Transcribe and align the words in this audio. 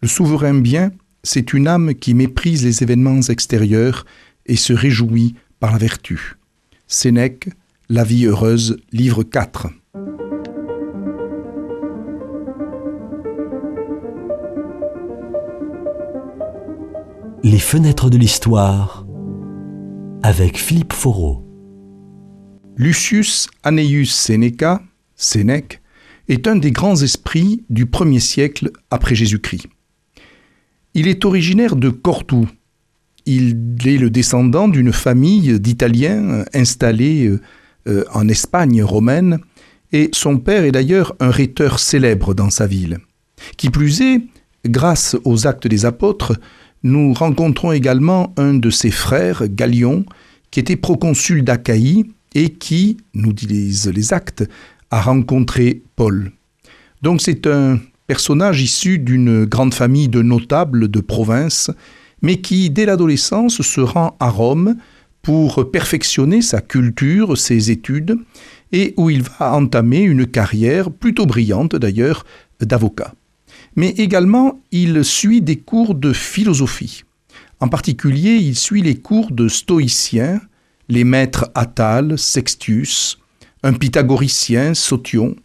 Le 0.00 0.06
souverain 0.06 0.54
bien, 0.54 0.92
c'est 1.24 1.52
une 1.52 1.66
âme 1.66 1.94
qui 1.94 2.14
méprise 2.14 2.64
les 2.64 2.84
événements 2.84 3.20
extérieurs 3.20 4.04
et 4.46 4.54
se 4.54 4.72
réjouit 4.72 5.34
par 5.58 5.72
la 5.72 5.78
vertu. 5.78 6.36
Sénèque, 6.86 7.48
La 7.88 8.04
vie 8.04 8.26
heureuse, 8.26 8.76
livre 8.92 9.24
4. 9.24 9.66
Les 17.42 17.58
fenêtres 17.58 18.10
de 18.10 18.18
l'histoire 18.18 19.04
avec 20.22 20.58
Philippe 20.58 20.92
Foreau. 20.92 21.44
Lucius 22.76 23.48
Aneius 23.64 24.14
Sénèque, 25.16 25.80
est 26.28 26.46
un 26.46 26.56
des 26.56 26.70
grands 26.70 27.00
esprits 27.02 27.64
du 27.70 27.86
premier 27.86 28.20
siècle 28.20 28.70
après 28.90 29.14
Jésus-Christ. 29.14 29.66
Il 30.94 31.08
est 31.08 31.24
originaire 31.24 31.76
de 31.76 31.90
Cordoue. 31.90 32.48
Il 33.26 33.76
est 33.84 33.98
le 33.98 34.10
descendant 34.10 34.68
d'une 34.68 34.92
famille 34.92 35.60
d'Italiens 35.60 36.44
installés 36.54 37.38
euh, 37.86 38.04
en 38.12 38.28
Espagne 38.28 38.82
romaine, 38.82 39.38
et 39.92 40.10
son 40.12 40.38
père 40.38 40.64
est 40.64 40.72
d'ailleurs 40.72 41.14
un 41.20 41.30
rhéteur 41.30 41.78
célèbre 41.78 42.34
dans 42.34 42.50
sa 42.50 42.66
ville. 42.66 42.98
Qui 43.56 43.70
plus 43.70 44.00
est, 44.00 44.22
grâce 44.66 45.16
aux 45.24 45.46
actes 45.46 45.66
des 45.66 45.86
apôtres, 45.86 46.38
nous 46.82 47.12
rencontrons 47.12 47.72
également 47.72 48.32
un 48.36 48.54
de 48.54 48.70
ses 48.70 48.90
frères, 48.90 49.48
Galion, 49.48 50.04
qui 50.50 50.60
était 50.60 50.76
proconsul 50.76 51.42
d'Achaïe 51.42 52.04
et 52.34 52.50
qui, 52.50 52.98
nous 53.14 53.32
disent 53.32 53.88
les 53.88 54.12
actes, 54.12 54.44
a 54.90 55.00
rencontré 55.00 55.82
Paul. 55.96 56.32
Donc 57.02 57.20
c'est 57.20 57.46
un 57.46 57.78
personnage 58.08 58.62
issu 58.62 58.98
d'une 58.98 59.44
grande 59.44 59.74
famille 59.74 60.08
de 60.08 60.22
notables 60.22 60.88
de 60.88 61.00
province, 61.00 61.70
mais 62.22 62.40
qui, 62.40 62.70
dès 62.70 62.86
l'adolescence, 62.86 63.60
se 63.60 63.80
rend 63.82 64.16
à 64.18 64.30
Rome 64.30 64.76
pour 65.20 65.70
perfectionner 65.70 66.40
sa 66.40 66.62
culture, 66.62 67.36
ses 67.36 67.70
études, 67.70 68.16
et 68.72 68.94
où 68.96 69.10
il 69.10 69.22
va 69.22 69.54
entamer 69.54 70.00
une 70.00 70.26
carrière 70.26 70.90
plutôt 70.90 71.26
brillante 71.26 71.76
d'ailleurs 71.76 72.24
d'avocat. 72.60 73.12
Mais 73.76 73.90
également, 73.90 74.58
il 74.72 75.04
suit 75.04 75.42
des 75.42 75.56
cours 75.56 75.94
de 75.94 76.14
philosophie. 76.14 77.04
En 77.60 77.68
particulier, 77.68 78.36
il 78.36 78.56
suit 78.56 78.82
les 78.82 78.96
cours 78.96 79.32
de 79.32 79.48
stoïciens, 79.48 80.40
les 80.88 81.04
maîtres 81.04 81.50
Attal, 81.54 82.18
Sextius, 82.18 83.18
un 83.62 83.74
pythagoricien, 83.74 84.72
Sotion, 84.72 85.36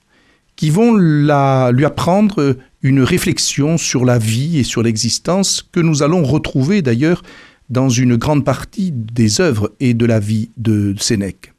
qui 0.56 0.70
vont 0.70 0.96
lui 0.96 1.86
apprendre 1.86 2.58
une 2.82 3.02
réflexion 3.02 3.78
sur 3.78 4.06
la 4.06 4.18
vie 4.18 4.60
et 4.60 4.64
sur 4.64 4.84
l'existence 4.84 5.68
que 5.72 5.80
nous 5.80 6.04
allons 6.04 6.24
retrouver 6.24 6.82
d'ailleurs 6.82 7.24
dans 7.70 7.90
une 7.90 8.18
grande 8.18 8.46
partie 8.46 8.92
des 8.92 9.42
œuvres 9.42 9.72
et 9.80 9.94
de 9.94 10.06
la 10.06 10.20
vie 10.20 10.52
de 10.58 10.94
Sénèque. 11.00 11.54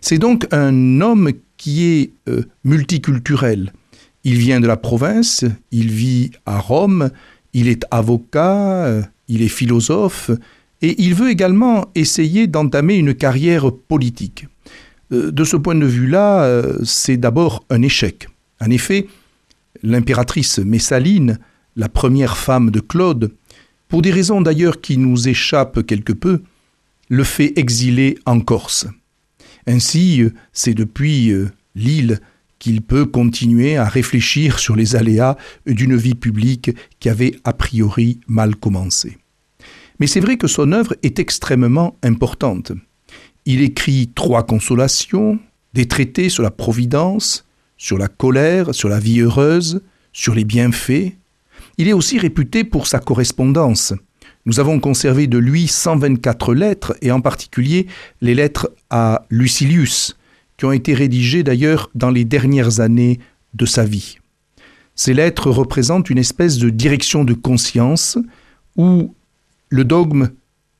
C'est 0.00 0.18
donc 0.18 0.46
un 0.52 1.00
homme 1.00 1.32
qui 1.56 1.84
est 1.84 2.12
euh, 2.28 2.44
multiculturel. 2.64 3.72
Il 4.24 4.36
vient 4.36 4.60
de 4.60 4.66
la 4.66 4.76
province, 4.76 5.44
il 5.72 5.90
vit 5.90 6.30
à 6.46 6.58
Rome, 6.58 7.10
il 7.54 7.68
est 7.68 7.84
avocat, 7.90 8.84
euh, 8.84 9.02
il 9.28 9.42
est 9.42 9.48
philosophe, 9.48 10.30
et 10.82 11.02
il 11.02 11.14
veut 11.14 11.30
également 11.30 11.86
essayer 11.94 12.46
d'entamer 12.46 12.96
une 12.96 13.14
carrière 13.14 13.72
politique. 13.72 14.46
Euh, 15.12 15.30
de 15.30 15.44
ce 15.44 15.56
point 15.56 15.74
de 15.74 15.86
vue-là, 15.86 16.44
euh, 16.44 16.78
c'est 16.84 17.16
d'abord 17.16 17.64
un 17.70 17.82
échec. 17.82 18.28
En 18.60 18.70
effet, 18.70 19.06
l'impératrice 19.82 20.58
Messaline, 20.58 21.38
la 21.76 21.88
première 21.88 22.36
femme 22.36 22.70
de 22.70 22.80
Claude, 22.80 23.32
pour 23.88 24.02
des 24.02 24.10
raisons 24.10 24.40
d'ailleurs 24.40 24.80
qui 24.80 24.98
nous 24.98 25.28
échappent 25.28 25.84
quelque 25.86 26.12
peu, 26.12 26.42
le 27.08 27.24
fait 27.24 27.52
exiler 27.56 28.18
en 28.26 28.40
Corse. 28.40 28.86
Ainsi, 29.66 30.22
euh, 30.22 30.32
c'est 30.52 30.74
depuis 30.74 31.32
l'île 31.74 32.20
qu'il 32.58 32.82
peut 32.82 33.06
continuer 33.06 33.76
à 33.76 33.84
réfléchir 33.84 34.58
sur 34.58 34.74
les 34.74 34.96
aléas 34.96 35.36
d'une 35.66 35.96
vie 35.96 36.16
publique 36.16 36.72
qui 36.98 37.08
avait 37.08 37.36
a 37.44 37.52
priori 37.52 38.18
mal 38.26 38.56
commencé. 38.56 39.16
Mais 40.00 40.06
c'est 40.06 40.20
vrai 40.20 40.36
que 40.36 40.48
son 40.48 40.72
œuvre 40.72 40.94
est 41.02 41.18
extrêmement 41.18 41.96
importante. 42.02 42.72
Il 43.50 43.62
écrit 43.62 44.10
trois 44.14 44.44
consolations, 44.44 45.38
des 45.72 45.88
traités 45.88 46.28
sur 46.28 46.42
la 46.42 46.50
providence, 46.50 47.46
sur 47.78 47.96
la 47.96 48.06
colère, 48.06 48.74
sur 48.74 48.90
la 48.90 49.00
vie 49.00 49.20
heureuse, 49.20 49.80
sur 50.12 50.34
les 50.34 50.44
bienfaits. 50.44 51.14
Il 51.78 51.88
est 51.88 51.94
aussi 51.94 52.18
réputé 52.18 52.62
pour 52.62 52.86
sa 52.86 52.98
correspondance. 52.98 53.94
Nous 54.44 54.60
avons 54.60 54.80
conservé 54.80 55.28
de 55.28 55.38
lui 55.38 55.66
124 55.66 56.52
lettres, 56.52 56.94
et 57.00 57.10
en 57.10 57.22
particulier 57.22 57.86
les 58.20 58.34
lettres 58.34 58.70
à 58.90 59.24
Lucilius, 59.30 60.18
qui 60.58 60.66
ont 60.66 60.72
été 60.72 60.92
rédigées 60.92 61.42
d'ailleurs 61.42 61.90
dans 61.94 62.10
les 62.10 62.26
dernières 62.26 62.80
années 62.80 63.18
de 63.54 63.64
sa 63.64 63.86
vie. 63.86 64.18
Ces 64.94 65.14
lettres 65.14 65.50
représentent 65.50 66.10
une 66.10 66.18
espèce 66.18 66.58
de 66.58 66.68
direction 66.68 67.24
de 67.24 67.32
conscience 67.32 68.18
où 68.76 69.14
le 69.70 69.84
dogme, 69.84 70.32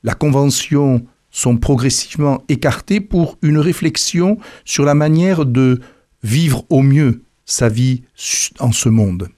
la 0.03 0.13
convention 0.13 1.03
sont 1.39 1.57
progressivement 1.57 2.43
écartés 2.49 2.99
pour 2.99 3.37
une 3.41 3.59
réflexion 3.59 4.37
sur 4.65 4.83
la 4.83 4.93
manière 4.93 5.45
de 5.45 5.79
vivre 6.21 6.65
au 6.69 6.81
mieux 6.81 7.23
sa 7.45 7.69
vie 7.69 8.03
en 8.59 8.73
ce 8.73 8.89
monde. 8.89 9.29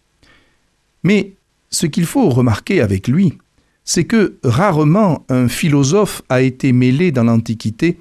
Mais 1.04 1.34
ce 1.70 1.86
qu'il 1.86 2.06
faut 2.06 2.30
remarquer 2.30 2.82
avec 2.82 3.08
lui, 3.08 3.38
c'est 3.84 4.06
que 4.06 4.38
rarement 4.44 5.26
un 5.30 5.48
philosophe 5.48 6.24
a 6.30 6.42
été 6.42 6.74
mêlé 6.74 7.12
dans 7.12 7.24
l'Antiquité 7.24 8.00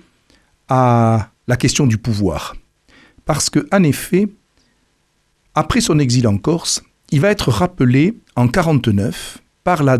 à 0.69 1.31
la 1.47 1.57
question 1.57 1.87
du 1.87 1.99
pouvoir. 1.99 2.57
Parce 3.27 3.51
que, 3.51 3.67
en 3.71 3.83
effet, 3.83 4.29
après 5.55 5.81
son 5.83 5.99
exil 5.99 6.27
en 6.27 6.39
Corse, 6.39 6.83
il 7.11 7.21
va 7.21 7.29
être 7.29 7.51
rappelé 7.51 8.17
en 8.35 8.49
49 8.49 9.39
par 9.63 9.83
la 9.83 9.99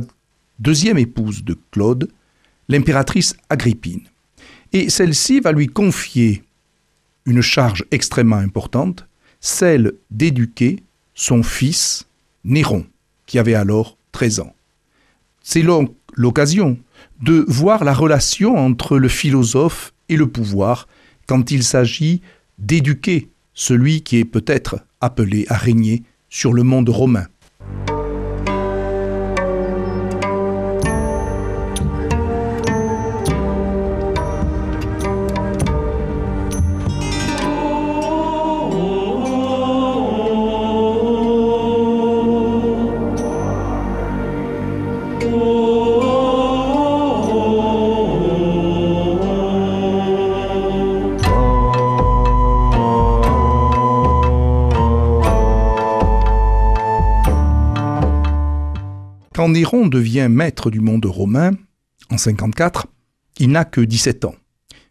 deuxième 0.59 0.99
épouse 0.99 1.45
de 1.45 1.57
Claude, 1.71 2.09
l'impératrice 2.71 3.35
Agrippine. 3.51 4.03
Et 4.73 4.89
celle-ci 4.89 5.41
va 5.41 5.51
lui 5.51 5.67
confier 5.67 6.45
une 7.27 7.43
charge 7.43 7.85
extrêmement 7.91 8.37
importante, 8.37 9.07
celle 9.41 9.93
d'éduquer 10.11 10.83
son 11.15 11.43
fils 11.43 12.07
Néron, 12.45 12.87
qui 13.27 13.39
avait 13.39 13.55
alors 13.55 13.97
13 14.13 14.41
ans. 14.41 14.55
C'est 15.43 15.65
l'occasion 16.15 16.79
de 17.21 17.45
voir 17.49 17.83
la 17.83 17.93
relation 17.93 18.57
entre 18.57 18.99
le 18.99 19.09
philosophe 19.09 19.93
et 20.09 20.17
le 20.17 20.29
pouvoir 20.29 20.87
quand 21.27 21.51
il 21.51 21.65
s'agit 21.65 22.23
d'éduquer 22.59 23.29
celui 23.53 24.03
qui 24.03 24.19
est 24.19 24.25
peut-être 24.25 24.79
appelé 25.01 25.45
à 25.49 25.57
régner 25.57 26.05
sur 26.29 26.53
le 26.53 26.63
monde 26.63 26.89
romain. 26.89 27.27
Quand 59.41 59.49
Néron 59.49 59.87
devient 59.87 60.29
maître 60.31 60.71
du 60.71 60.81
monde 60.81 61.07
romain, 61.07 61.53
en 62.11 62.19
54, 62.19 62.89
il 63.39 63.49
n'a 63.49 63.65
que 63.65 63.81
17 63.81 64.27
ans. 64.27 64.35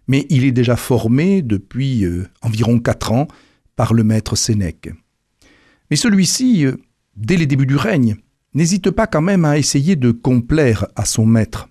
Mais 0.08 0.26
il 0.32 0.44
est 0.44 0.52
déjà 0.52 0.76
formé 0.76 1.44
depuis 1.44 2.04
euh, 2.04 2.28
environ 2.42 2.80
4 2.80 3.12
ans 3.12 3.28
par 3.76 3.94
le 3.94 4.04
maître 4.04 4.36
Sénèque. 4.36 4.90
Mais 5.92 5.98
celui-ci, 5.98 6.66
euh, 6.66 6.78
dès 7.16 7.38
les 7.38 7.46
débuts 7.46 7.68
du 7.68 7.76
règne, 7.76 8.16
n'hésite 8.56 8.90
pas 8.90 9.06
quand 9.06 9.22
même 9.22 9.46
à 9.46 9.60
essayer 9.60 9.96
de 9.96 10.10
complaire 10.10 10.88
à 10.96 11.06
son 11.06 11.28
maître. 11.28 11.70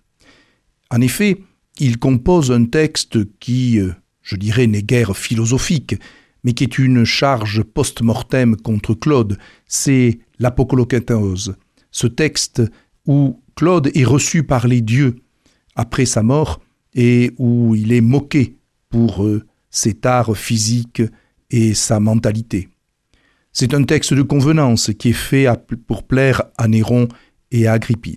En 0.89 1.01
effet, 1.01 1.37
il 1.81 1.99
compose 1.99 2.53
un 2.53 2.65
texte 2.65 3.19
qui, 3.41 3.81
euh, 3.81 3.91
je 4.23 4.37
dirais, 4.37 4.69
n'est 4.69 4.85
guère 4.85 5.17
philosophique, 5.17 5.97
mais 6.45 6.53
qui 6.53 6.63
est 6.63 6.79
une 6.79 7.05
charge 7.05 7.65
post-mortem 7.65 8.55
contre 8.55 8.95
Claude, 8.95 9.37
c'est 9.67 10.21
l'Apocolocatose, 10.39 11.57
ce 11.90 12.06
texte 12.06 12.62
où 13.06 13.40
Claude 13.55 13.90
est 13.94 14.05
reçu 14.05 14.43
par 14.43 14.69
les 14.69 14.81
dieux 14.81 15.17
après 15.75 16.06
sa 16.06 16.23
mort 16.23 16.61
et 16.94 17.32
où 17.38 17.75
il 17.75 17.93
est 17.93 18.00
moqué 18.00 18.56
pour 18.90 19.25
euh, 19.25 19.44
ses 19.70 19.94
tares 19.94 20.37
physiques 20.37 21.02
et 21.50 21.75
sa 21.75 22.00
mentalité. 22.00 22.69
C'est 23.52 23.75
un 23.75 23.82
texte 23.82 24.14
de 24.14 24.23
convenance 24.23 24.90
qui 24.99 25.11
est 25.11 25.12
fait 25.12 25.46
pour 25.87 26.02
plaire 26.05 26.43
à 26.56 26.69
Néron 26.69 27.08
et 27.50 27.67
à 27.67 27.73
Agrippine. 27.73 28.17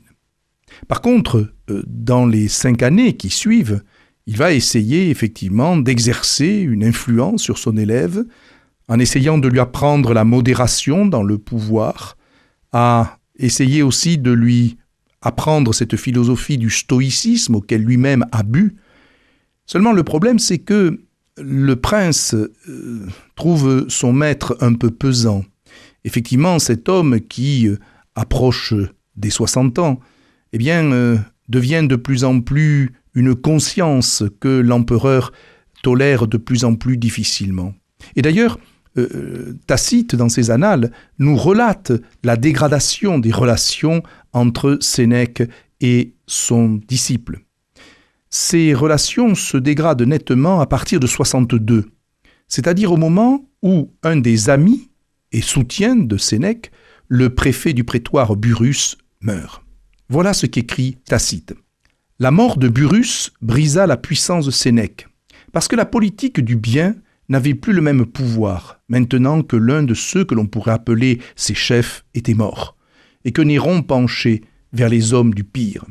Par 0.88 1.02
contre, 1.02 1.54
euh, 1.70 1.84
dans 1.88 2.26
les 2.26 2.48
cinq 2.48 2.84
années 2.84 3.18
qui 3.18 3.30
suivent, 3.30 3.84
il 4.28 4.38
va 4.38 4.54
essayer 4.54 5.10
effectivement 5.10 5.78
d'exercer 5.78 6.60
une 6.60 6.84
influence 6.84 7.42
sur 7.42 7.58
son 7.58 7.76
élève 7.78 8.24
en 8.88 9.00
essayant 9.00 9.38
de 9.38 9.48
lui 9.48 9.60
apprendre 9.60 10.14
la 10.14 10.26
modération 10.26 11.06
dans 11.06 11.24
le 11.24 11.38
pouvoir, 11.38 12.18
à 12.74 13.20
essayer 13.42 13.84
aussi 13.84 14.18
de 14.18 14.32
lui 14.32 14.78
apprendre 15.22 15.74
cette 15.74 15.98
philosophie 15.98 16.58
du 16.58 16.70
stoïcisme 16.70 17.56
auquel 17.56 17.84
lui-même 17.84 18.26
a 18.32 18.44
bu. 18.44 18.76
Seulement 19.66 19.92
le 19.92 20.04
problème 20.04 20.40
c'est 20.40 20.60
que 20.60 21.00
le 21.38 21.76
prince 21.76 22.34
euh, 22.34 23.08
trouve 23.36 23.86
son 23.88 24.14
maître 24.14 24.58
un 24.62 24.74
peu 24.74 24.92
pesant. 24.92 25.44
Effectivement, 26.04 26.60
cet 26.60 26.90
homme 26.90 27.20
qui 27.22 27.68
euh, 27.68 27.78
approche 28.16 28.74
des 29.16 29.30
60 29.30 29.80
ans, 29.80 30.00
eh 30.54 30.58
bien, 30.58 30.92
euh, 30.92 31.18
devient 31.48 31.86
de 31.88 31.96
plus 31.96 32.24
en 32.24 32.42
plus 32.42 32.92
une 33.14 33.36
conscience 33.36 34.24
que 34.40 34.48
l'empereur 34.48 35.32
tolère 35.84 36.28
de 36.28 36.38
plus 36.38 36.64
en 36.64 36.76
plus 36.76 36.98
difficilement. 36.98 37.74
Et 38.16 38.22
d'ailleurs, 38.22 38.58
Tacite, 39.68 40.16
dans 40.16 40.30
ses 40.30 40.52
annales, 40.52 40.92
nous 41.18 41.38
relate 41.38 41.94
la 42.24 42.36
dégradation 42.36 43.20
des 43.20 43.32
relations 43.32 44.04
entre 44.34 44.78
Sénèque 44.82 45.44
et 45.80 46.14
son 46.28 46.80
disciple. 46.88 47.40
Ces 48.30 48.74
relations 48.74 49.36
se 49.36 49.58
dégradent 49.58 50.04
nettement 50.04 50.62
à 50.62 50.66
partir 50.66 51.00
de 51.00 51.08
62, 51.08 51.90
c'est-à-dire 52.48 52.92
au 52.92 52.98
moment 52.98 53.46
où 53.62 53.92
un 54.04 54.18
des 54.18 54.50
amis 54.50 54.90
et 55.32 55.42
soutien 55.42 55.96
de 55.96 56.18
Sénèque, 56.18 56.72
le 57.08 57.34
préfet 57.34 57.74
du 57.74 57.84
prétoire 57.84 58.36
Burrus, 58.36 58.98
meurt. 59.22 59.64
Voilà 60.10 60.34
ce 60.34 60.46
qu'écrit 60.46 60.98
Tacite. 61.06 61.54
La 62.20 62.32
mort 62.32 62.58
de 62.58 62.68
Burrus 62.68 63.32
brisa 63.42 63.88
la 63.88 63.98
puissance 63.98 64.46
de 64.46 64.52
Sénèque, 64.52 65.08
parce 65.52 65.68
que 65.68 65.76
la 65.76 65.86
politique 65.86 66.40
du 66.40 66.56
bien 66.56 66.96
n'avait 67.32 67.56
plus 67.56 67.72
le 67.72 67.82
même 67.82 68.06
pouvoir, 68.06 68.82
maintenant 68.90 69.42
que 69.42 69.56
l'un 69.56 69.84
de 69.84 69.94
ceux 69.94 70.26
que 70.26 70.36
l'on 70.36 70.48
pourrait 70.48 70.74
appeler 70.74 71.20
ses 71.38 71.56
chefs 71.56 72.04
était 72.14 72.34
mort, 72.34 72.76
et 73.24 73.32
que 73.32 73.42
Néron 73.42 73.84
penchait 73.84 74.42
vers 74.74 74.90
les 74.90 75.14
hommes 75.14 75.34
du 75.34 75.46
pire. 75.46 75.86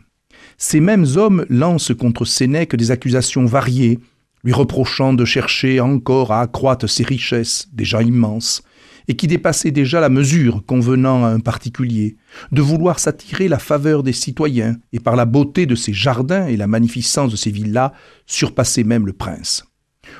Ces 0.58 0.80
mêmes 0.80 1.06
hommes 1.16 1.46
lancent 1.48 1.94
contre 1.98 2.26
Sénèque 2.26 2.76
des 2.76 2.90
accusations 2.90 3.46
variées, 3.46 3.98
lui 4.44 4.52
reprochant 4.52 5.14
de 5.14 5.24
chercher 5.24 5.80
encore 5.80 6.30
à 6.30 6.42
accroître 6.42 6.88
ses 6.88 7.04
richesses, 7.04 7.68
déjà 7.72 8.02
immenses, 8.02 8.62
et 9.08 9.16
qui 9.16 9.26
dépassaient 9.26 9.70
déjà 9.70 9.98
la 9.98 10.10
mesure 10.10 10.62
convenant 10.66 11.24
à 11.24 11.28
un 11.28 11.40
particulier, 11.40 12.16
de 12.52 12.60
vouloir 12.60 12.98
s'attirer 12.98 13.48
la 13.48 13.58
faveur 13.58 14.02
des 14.02 14.12
citoyens, 14.12 14.76
et 14.92 15.00
par 15.00 15.16
la 15.16 15.24
beauté 15.24 15.64
de 15.64 15.74
ses 15.74 15.94
jardins 15.94 16.46
et 16.48 16.58
la 16.58 16.66
magnificence 16.66 17.30
de 17.30 17.36
ses 17.36 17.50
villas, 17.50 17.92
surpasser 18.26 18.84
même 18.84 19.06
le 19.06 19.14
prince. 19.14 19.64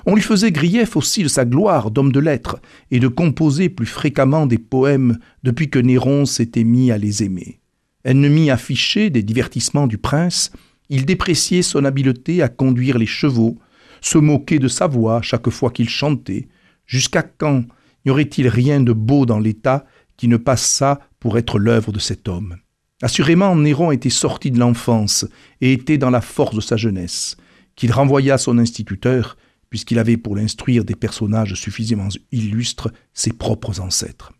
On 0.06 0.14
lui 0.14 0.22
faisait 0.22 0.52
grief 0.52 0.96
aussi 0.96 1.22
de 1.22 1.28
sa 1.28 1.44
gloire 1.44 1.90
d'homme 1.90 2.12
de 2.12 2.20
lettres, 2.20 2.60
et 2.90 3.00
de 3.00 3.08
composer 3.08 3.68
plus 3.68 3.86
fréquemment 3.86 4.46
des 4.46 4.58
poèmes 4.58 5.18
depuis 5.42 5.70
que 5.70 5.78
Néron 5.78 6.26
s'était 6.26 6.64
mis 6.64 6.90
à 6.90 6.98
les 6.98 7.22
aimer. 7.22 7.60
Ennemi 8.04 8.50
affiché 8.50 9.10
des 9.10 9.22
divertissements 9.22 9.86
du 9.86 9.98
prince, 9.98 10.52
il 10.88 11.04
dépréciait 11.04 11.62
son 11.62 11.84
habileté 11.84 12.42
à 12.42 12.48
conduire 12.48 12.98
les 12.98 13.06
chevaux, 13.06 13.58
se 14.00 14.18
moquait 14.18 14.58
de 14.58 14.68
sa 14.68 14.86
voix 14.86 15.20
chaque 15.22 15.50
fois 15.50 15.70
qu'il 15.70 15.88
chantait. 15.88 16.48
Jusqu'à 16.86 17.22
quand 17.22 17.64
n'y 18.04 18.10
aurait-il 18.10 18.48
rien 18.48 18.80
de 18.80 18.92
beau 18.92 19.26
dans 19.26 19.38
l'État 19.38 19.84
qui 20.16 20.28
ne 20.28 20.38
passât 20.38 21.00
pour 21.20 21.38
être 21.38 21.58
l'œuvre 21.58 21.92
de 21.92 21.98
cet 21.98 22.28
homme? 22.28 22.56
Assurément, 23.02 23.54
Néron 23.56 23.92
était 23.92 24.10
sorti 24.10 24.50
de 24.50 24.58
l'enfance 24.58 25.26
et 25.60 25.72
était 25.72 25.98
dans 25.98 26.10
la 26.10 26.20
force 26.20 26.56
de 26.56 26.60
sa 26.60 26.76
jeunesse, 26.76 27.36
qu'il 27.76 27.92
renvoya 27.92 28.36
son 28.36 28.58
instituteur, 28.58 29.36
puisqu'il 29.70 29.98
avait 29.98 30.16
pour 30.16 30.36
l'instruire 30.36 30.84
des 30.84 30.96
personnages 30.96 31.54
suffisamment 31.54 32.08
illustres, 32.32 32.90
ses 33.14 33.32
propres 33.32 33.80
ancêtres. 33.80 34.32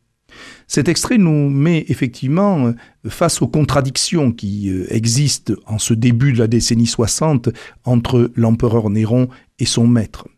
Cet 0.67 0.88
extrait 0.88 1.19
nous 1.19 1.50
met 1.50 1.85
effectivement 1.88 2.67
euh, 2.67 2.73
face 3.09 3.43
aux 3.43 3.49
contradictions 3.49 4.32
qui 4.32 4.71
euh, 4.71 4.87
existent 4.91 5.55
en 5.67 5.79
ce 5.79 5.94
début 5.94 6.32
de 6.32 6.38
la 6.38 6.47
décennie 6.47 6.87
60 6.87 7.49
entre 7.85 8.31
l'empereur 8.37 8.91
Néron 8.91 9.29
et 9.59 9.67
son 9.67 9.87
maître. 9.87 10.29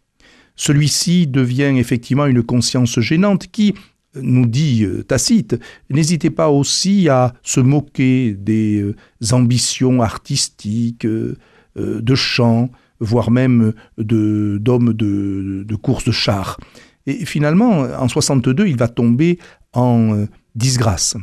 Celui-ci 0.57 1.27
devient 1.27 1.75
effectivement 1.77 2.27
une 2.27 2.43
conscience 2.43 3.01
gênante 3.01 3.49
qui, 3.51 3.75
nous 4.15 4.47
dit 4.47 4.85
euh, 4.85 5.03
Tacite, 5.03 5.59
n'hésitait 5.91 6.31
pas 6.31 6.49
aussi 6.49 7.09
à 7.09 7.35
se 7.43 7.61
moquer 7.61 8.33
des 8.33 8.95
ambitions 9.33 10.03
artistiques, 10.03 11.07
de 11.07 12.15
chants, 12.15 12.71
voire 13.03 13.31
même 13.31 13.75
d'hommes 13.99 14.93
de, 14.95 15.65
de 15.67 15.77
course 15.77 16.05
de 16.05 16.13
chars. 16.13 16.59
Et 17.07 17.25
finalement, 17.25 17.81
en 17.81 18.09
62, 18.09 18.69
il 18.69 18.77
va 18.77 18.89
tomber 18.89 19.39
en 19.73 20.15
euh, 20.15 20.27
disgrâce. 20.55 21.17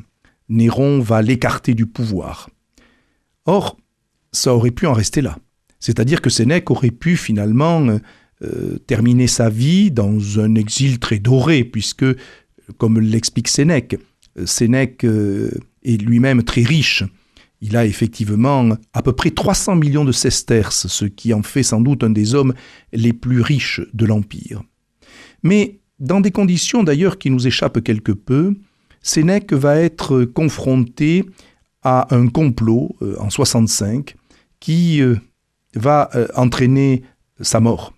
Néron 0.50 1.00
va 1.00 1.22
l'écarter 1.22 1.74
du 1.74 1.86
pouvoir. 1.86 2.50
Or, 3.46 3.78
ça 4.32 4.54
aurait 4.54 4.72
pu 4.72 4.86
en 4.88 4.94
rester 4.94 5.22
là. 5.22 5.38
C'est-à-dire 5.80 6.22
que 6.22 6.30
Sénèque 6.30 6.70
aurait 6.70 6.92
pu 6.92 7.16
finalement 7.16 7.88
euh, 7.88 8.00
euh, 8.44 8.78
terminer 8.88 9.28
sa 9.28 9.50
vie 9.50 9.92
dans 9.92 10.40
un 10.40 10.56
exil 10.56 11.00
très 11.00 11.20
doré, 11.20 11.64
puisque, 11.64 12.06
comme 12.78 13.00
l'explique 13.00 13.48
Sénèque, 13.48 13.98
Sénèque 14.46 15.04
est 15.04 16.02
lui-même 16.02 16.44
très 16.44 16.62
riche. 16.62 17.04
Il 17.62 17.76
a 17.76 17.86
effectivement 17.86 18.70
à 18.94 19.02
peu 19.02 19.14
près 19.14 19.32
300 19.32 19.76
millions 19.76 20.06
de 20.06 20.12
sesterces, 20.12 20.88
ce 20.88 21.06
qui 21.06 21.34
en 21.34 21.44
fait 21.44 21.64
sans 21.64 21.82
doute 21.82 22.04
un 22.04 22.10
des 22.10 22.36
hommes 22.36 22.54
les 22.94 23.14
plus 23.14 23.42
riches 23.42 23.82
de 23.94 24.06
l'Empire. 24.06 24.64
Mais 25.44 25.80
dans 26.00 26.22
des 26.22 26.32
conditions 26.32 26.84
d'ailleurs 26.84 27.18
qui 27.18 27.30
nous 27.30 27.48
échappent 27.48 27.82
quelque 27.82 28.14
peu, 28.14 28.56
Sénèque 29.02 29.54
va 29.54 29.78
être 29.78 30.24
confronté 30.24 31.26
à 31.84 32.14
un 32.14 32.28
complot 32.28 32.96
euh, 33.02 33.16
en 33.20 33.30
65 33.30 34.16
qui 34.60 35.02
euh, 35.02 35.16
va 35.76 36.10
euh, 36.16 36.28
entraîner 36.36 37.04
sa 37.42 37.60
mort. 37.60 37.94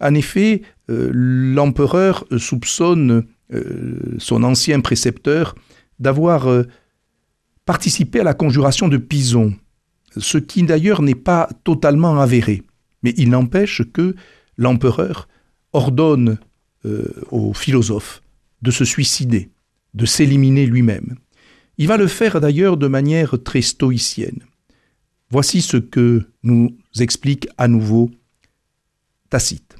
En 0.00 0.14
effet, 0.14 0.62
l'empereur 0.86 2.24
soupçonne 2.36 3.24
son 4.18 4.44
ancien 4.44 4.78
précepteur 4.78 5.56
d'avoir 5.98 6.46
participé 7.64 8.20
à 8.20 8.24
la 8.24 8.34
conjuration 8.34 8.88
de 8.88 8.96
Pison, 8.96 9.54
ce 10.16 10.38
qui 10.38 10.62
d'ailleurs 10.62 11.02
n'est 11.02 11.14
pas 11.14 11.48
totalement 11.64 12.20
avéré. 12.20 12.62
Mais 13.02 13.14
il 13.16 13.30
n'empêche 13.30 13.82
que 13.92 14.14
l'empereur 14.56 15.28
ordonne 15.72 16.38
euh, 16.84 17.04
aux 17.30 17.52
philosophes 17.52 18.22
de 18.62 18.70
se 18.70 18.84
suicider, 18.84 19.50
de 19.94 20.06
s'éliminer 20.06 20.66
lui-même. 20.66 21.16
Il 21.76 21.88
va 21.88 21.96
le 21.96 22.06
faire 22.06 22.40
d'ailleurs 22.40 22.76
de 22.76 22.86
manière 22.86 23.42
très 23.42 23.62
stoïcienne. 23.62 24.40
Voici 25.30 25.62
ce 25.62 25.76
que 25.76 26.22
nous 26.42 26.76
explique 27.00 27.48
à 27.58 27.68
nouveau 27.68 28.10
Tacite. 29.30 29.74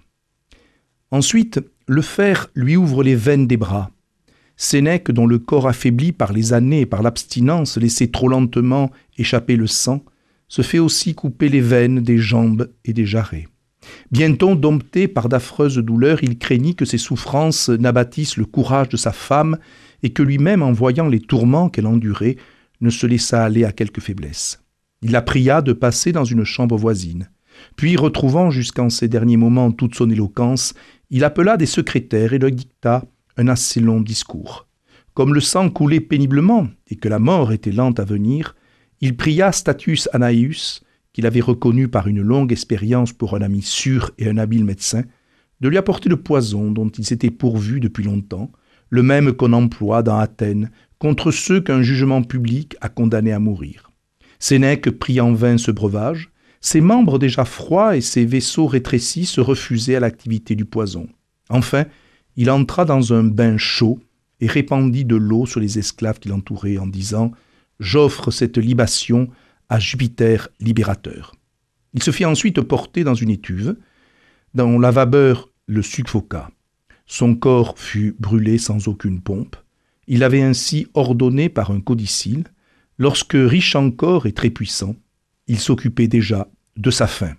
Ensuite, 1.10 1.60
le 1.86 2.02
fer 2.02 2.48
lui 2.54 2.76
ouvre 2.76 3.04
les 3.04 3.14
veines 3.14 3.46
des 3.46 3.56
bras. 3.56 3.90
Sénèque, 4.56 5.10
dont 5.10 5.26
le 5.26 5.38
corps 5.38 5.66
affaibli 5.66 6.12
par 6.12 6.32
les 6.32 6.52
années 6.52 6.82
et 6.82 6.86
par 6.86 7.02
l'abstinence 7.02 7.76
laissait 7.76 8.08
trop 8.08 8.28
lentement 8.28 8.90
échapper 9.18 9.56
le 9.56 9.66
sang, 9.66 10.04
se 10.48 10.62
fait 10.62 10.78
aussi 10.78 11.14
couper 11.14 11.48
les 11.48 11.60
veines 11.60 12.00
des 12.00 12.18
jambes 12.18 12.70
et 12.84 12.92
des 12.92 13.06
jarrets. 13.06 13.48
Bientôt 14.10 14.54
dompté 14.54 15.08
par 15.08 15.28
d'affreuses 15.28 15.78
douleurs, 15.78 16.22
il 16.22 16.38
craignit 16.38 16.76
que 16.76 16.84
ses 16.84 16.98
souffrances 16.98 17.68
n'abattissent 17.68 18.36
le 18.36 18.46
courage 18.46 18.88
de 18.88 18.96
sa 18.96 19.12
femme, 19.12 19.58
et 20.02 20.10
que 20.10 20.22
lui-même, 20.22 20.62
en 20.62 20.72
voyant 20.72 21.08
les 21.08 21.20
tourments 21.20 21.68
qu'elle 21.68 21.86
endurait, 21.86 22.36
ne 22.80 22.90
se 22.90 23.06
laissa 23.06 23.44
aller 23.44 23.64
à 23.64 23.72
quelque 23.72 24.00
faiblesse. 24.00 24.62
Il 25.02 25.12
la 25.12 25.22
pria 25.22 25.62
de 25.62 25.72
passer 25.72 26.12
dans 26.12 26.24
une 26.24 26.44
chambre 26.44 26.76
voisine. 26.76 27.30
Puis, 27.76 27.96
retrouvant 27.96 28.50
jusqu'en 28.50 28.90
ces 28.90 29.08
derniers 29.08 29.36
moments 29.36 29.70
toute 29.70 29.94
son 29.94 30.10
éloquence, 30.10 30.74
il 31.10 31.24
appela 31.24 31.56
des 31.56 31.66
secrétaires 31.66 32.32
et 32.32 32.38
leur 32.38 32.50
dicta 32.50 33.04
un 33.36 33.48
assez 33.48 33.80
long 33.80 34.00
discours. 34.00 34.66
Comme 35.14 35.34
le 35.34 35.40
sang 35.40 35.70
coulait 35.70 36.00
péniblement 36.00 36.68
et 36.88 36.96
que 36.96 37.08
la 37.08 37.18
mort 37.18 37.52
était 37.52 37.72
lente 37.72 38.00
à 38.00 38.04
venir, 38.04 38.56
il 39.00 39.16
pria 39.16 39.52
Status 39.52 40.08
Anaeus, 40.12 40.80
qu'il 41.12 41.26
avait 41.26 41.40
reconnu 41.40 41.88
par 41.88 42.08
une 42.08 42.20
longue 42.20 42.52
expérience 42.52 43.12
pour 43.12 43.36
un 43.36 43.42
ami 43.42 43.62
sûr 43.62 44.10
et 44.18 44.28
un 44.28 44.38
habile 44.38 44.64
médecin, 44.64 45.04
de 45.60 45.68
lui 45.68 45.78
apporter 45.78 46.08
le 46.08 46.16
poison 46.16 46.70
dont 46.70 46.88
il 46.88 47.04
s'était 47.04 47.30
pourvu 47.30 47.80
depuis 47.80 48.04
longtemps, 48.04 48.50
le 48.90 49.02
même 49.02 49.32
qu'on 49.32 49.52
emploie 49.52 50.02
dans 50.02 50.18
Athènes 50.18 50.70
contre 50.98 51.30
ceux 51.30 51.60
qu'un 51.60 51.82
jugement 51.82 52.22
public 52.22 52.76
a 52.80 52.88
condamnés 52.88 53.32
à 53.32 53.38
mourir. 53.38 53.90
Sénèque 54.38 54.90
prit 54.90 55.20
en 55.20 55.32
vain 55.32 55.58
ce 55.58 55.70
breuvage, 55.70 56.30
ses 56.60 56.80
membres 56.80 57.18
déjà 57.18 57.44
froids 57.44 57.96
et 57.96 58.00
ses 58.00 58.24
vaisseaux 58.24 58.66
rétrécis 58.66 59.26
se 59.26 59.40
refusaient 59.40 59.96
à 59.96 60.00
l'activité 60.00 60.54
du 60.54 60.64
poison. 60.64 61.08
Enfin, 61.50 61.84
il 62.36 62.50
entra 62.50 62.84
dans 62.84 63.12
un 63.12 63.24
bain 63.24 63.56
chaud 63.58 64.00
et 64.40 64.46
répandit 64.46 65.04
de 65.04 65.16
l'eau 65.16 65.46
sur 65.46 65.60
les 65.60 65.78
esclaves 65.78 66.18
qui 66.18 66.28
l'entouraient 66.28 66.78
en 66.78 66.86
disant 66.86 67.32
j'offre 67.80 68.30
cette 68.30 68.58
libation 68.58 69.28
à 69.68 69.78
Jupiter 69.78 70.48
libérateur. 70.60 71.34
Il 71.94 72.02
se 72.02 72.10
fit 72.10 72.24
ensuite 72.24 72.60
porter 72.60 73.04
dans 73.04 73.14
une 73.14 73.30
étuve, 73.30 73.76
dont 74.54 74.78
la 74.78 74.90
vapeur 74.90 75.48
le 75.66 75.82
suffoqua. 75.82 76.50
Son 77.06 77.34
corps 77.34 77.78
fut 77.78 78.16
brûlé 78.18 78.58
sans 78.58 78.88
aucune 78.88 79.20
pompe. 79.20 79.56
Il 80.06 80.22
avait 80.22 80.42
ainsi 80.42 80.86
ordonné 80.94 81.48
par 81.48 81.70
un 81.70 81.80
codicile, 81.80 82.44
lorsque 82.98 83.36
riche 83.36 83.76
encore 83.76 84.26
et 84.26 84.32
très 84.32 84.50
puissant, 84.50 84.96
il 85.46 85.58
s'occupait 85.58 86.08
déjà 86.08 86.48
de 86.76 86.90
sa 86.90 87.06
fin. 87.06 87.34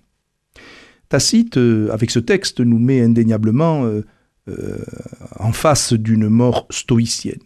Tacite, 1.08 1.56
euh, 1.56 1.90
avec 1.92 2.10
ce 2.10 2.18
texte, 2.18 2.60
nous 2.60 2.78
met 2.78 3.00
indéniablement 3.00 3.84
euh, 4.48 4.52
euh, 4.52 4.78
en 5.38 5.52
face 5.52 5.92
d'une 5.92 6.28
mort 6.28 6.66
stoïcienne. 6.70 7.42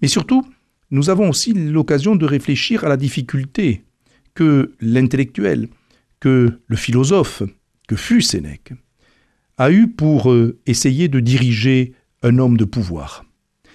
Mais 0.00 0.08
surtout, 0.08 0.44
nous 0.90 1.10
avons 1.10 1.30
aussi 1.30 1.52
l'occasion 1.52 2.16
de 2.16 2.26
réfléchir 2.26 2.84
à 2.84 2.88
la 2.88 2.96
difficulté 2.96 3.84
que 4.34 4.72
l'intellectuel, 4.80 5.68
que 6.20 6.60
le 6.66 6.76
philosophe, 6.76 7.42
que 7.88 7.96
fut 7.96 8.22
Sénèque, 8.22 8.74
a 9.58 9.70
eu 9.70 9.88
pour 9.88 10.34
essayer 10.66 11.08
de 11.08 11.20
diriger 11.20 11.94
un 12.22 12.38
homme 12.38 12.56
de 12.56 12.64
pouvoir. 12.64 13.24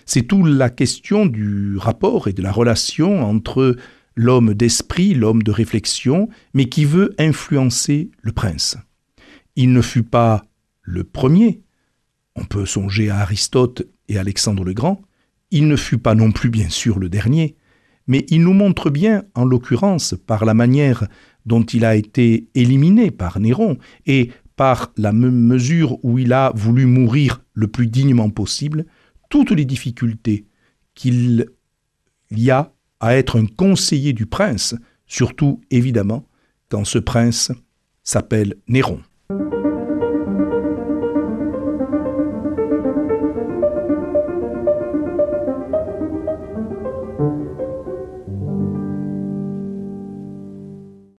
C'est 0.06 0.24
tout 0.24 0.46
la 0.46 0.70
question 0.70 1.26
du 1.26 1.78
rapport 1.78 2.28
et 2.28 2.34
de 2.34 2.42
la 2.42 2.52
relation 2.52 3.22
entre 3.24 3.76
l'homme 4.16 4.54
d'esprit, 4.54 5.14
l'homme 5.14 5.44
de 5.44 5.52
réflexion, 5.52 6.30
mais 6.54 6.70
qui 6.70 6.86
veut 6.86 7.14
influencer 7.20 8.10
le 8.22 8.32
prince. 8.32 8.78
Il 9.56 9.74
ne 9.74 9.82
fut 9.82 10.04
pas 10.04 10.44
le 10.82 11.04
premier, 11.04 11.62
on 12.38 12.46
peut 12.46 12.66
songer 12.66 13.10
à 13.10 13.18
Aristote 13.18 13.84
et 14.08 14.18
Alexandre 14.18 14.64
le 14.64 14.74
Grand, 14.74 15.02
il 15.52 15.68
ne 15.68 15.76
fut 15.76 15.98
pas 15.98 16.16
non 16.16 16.32
plus 16.32 16.50
bien 16.50 16.70
sûr 16.70 17.00
le 17.00 17.10
dernier, 17.10 17.56
mais 18.08 18.26
il 18.30 18.42
nous 18.42 18.54
montre 18.54 18.90
bien, 18.90 19.24
en 19.36 19.44
l'occurrence, 19.44 20.16
par 20.26 20.46
la 20.46 20.54
manière 20.54 21.08
dont 21.46 21.64
il 21.64 21.84
a 21.84 21.96
été 21.96 22.48
éliminé 22.56 23.12
par 23.12 23.40
Néron 23.40 23.78
et 24.06 24.32
par 24.56 24.92
la 24.98 25.12
mesure 25.12 26.04
où 26.04 26.18
il 26.18 26.34
a 26.34 26.52
voulu 26.56 26.86
mourir 26.86 27.44
le 27.54 27.68
plus 27.68 27.88
dignement 27.88 28.30
possible, 28.30 28.86
toutes 29.30 29.52
les 29.52 29.66
difficultés 29.66 30.46
qu'il 30.96 31.46
y 32.32 32.50
a 32.50 32.74
à 33.00 33.16
être 33.16 33.40
un 33.40 33.46
conseiller 33.46 34.14
du 34.14 34.26
prince, 34.26 34.76
surtout 35.06 35.62
évidemment 35.70 36.28
quand 36.70 36.86
ce 36.86 36.98
prince 36.98 37.52
s'appelle 38.04 38.56
Néron. 38.68 39.00